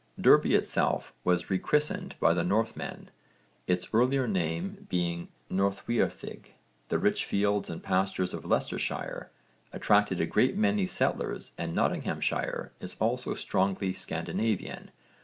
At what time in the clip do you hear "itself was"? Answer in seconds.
0.55-1.51